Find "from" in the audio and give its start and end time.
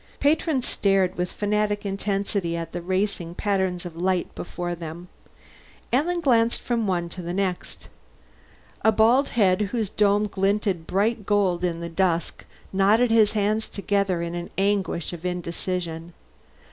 6.63-6.87